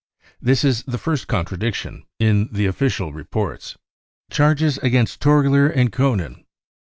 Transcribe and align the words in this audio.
This 0.41 0.63
is 0.63 0.81
the 0.87 0.97
first 0.97 1.27
contradiction 1.27 2.05
in 2.17 2.49
the 2.51 2.65
official 2.65 3.13
reports. 3.13 3.77
Charges 4.31 4.79
against 4.79 5.19
Torgler 5.21 5.69
and 5.69 5.91
Koenen. 5.93 6.43